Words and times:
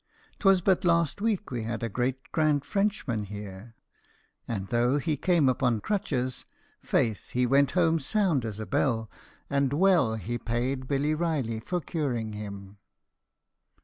'Twas 0.39 0.61
but 0.61 0.83
last 0.83 1.21
week 1.21 1.51
we 1.51 1.61
had 1.61 1.83
a 1.83 1.87
great 1.87 2.31
grand 2.31 2.65
Frenchman 2.65 3.25
here; 3.25 3.75
and, 4.47 4.69
though 4.69 4.97
he 4.97 5.15
came 5.15 5.47
upon 5.47 5.79
crutches, 5.79 6.43
faith 6.81 7.29
he 7.33 7.45
went 7.45 7.69
home 7.77 7.99
sound 7.99 8.43
as 8.43 8.59
a 8.59 8.65
bell; 8.65 9.11
and 9.47 9.73
well 9.73 10.15
he 10.15 10.39
paid 10.39 10.87
Billy 10.87 11.13
Reily 11.13 11.59
for 11.59 11.79
curing 11.79 12.33
him." 12.33 12.79